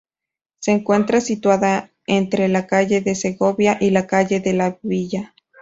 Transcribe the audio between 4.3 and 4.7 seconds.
de